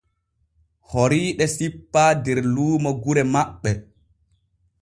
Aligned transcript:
Horiiɗe 0.89 1.45
sippaa 1.55 2.11
der 2.23 2.37
luumo 2.53 2.91
gure 3.03 3.23
maɓɓe. 3.33 3.71